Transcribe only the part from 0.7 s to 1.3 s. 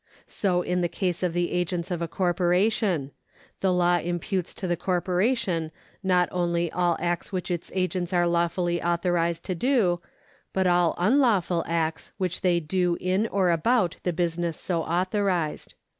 the case